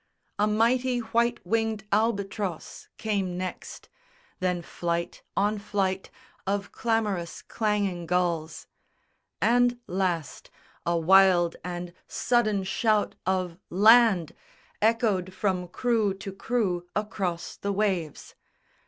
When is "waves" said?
17.71-18.33